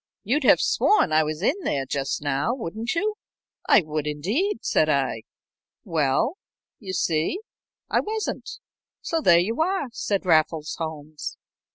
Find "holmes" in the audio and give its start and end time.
10.79-11.37